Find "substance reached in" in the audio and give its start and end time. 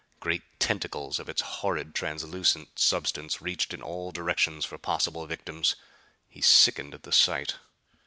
2.79-3.83